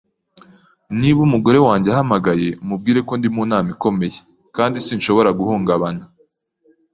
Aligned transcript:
Niba 0.99 1.19
umugore 1.27 1.57
wanjye 1.67 1.87
ahamagaye, 1.89 2.49
umubwire 2.63 2.99
ko 3.07 3.13
ndi 3.19 3.27
mu 3.35 3.43
nama 3.49 3.67
ikomeye 3.75 4.17
kandi 4.55 4.77
sinshobora 4.85 5.29
guhungabana. 5.39 6.03